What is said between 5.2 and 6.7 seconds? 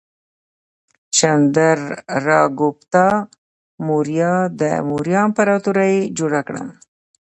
امپراتورۍ جوړه کړه.